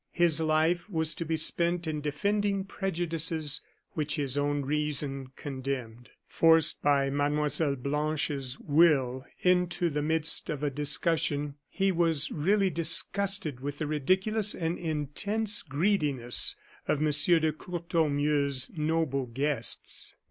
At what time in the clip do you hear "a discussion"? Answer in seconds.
10.63-11.53